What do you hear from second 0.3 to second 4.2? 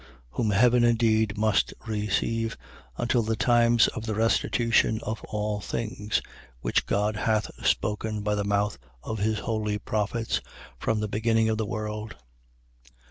Whom heaven indeed must receive, until the times of the